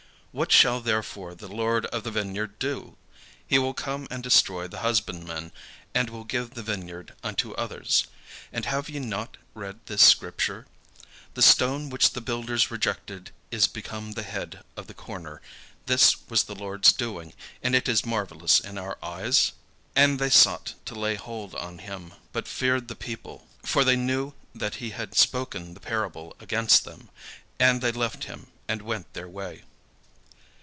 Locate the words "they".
20.17-20.29, 23.83-23.97, 27.81-27.91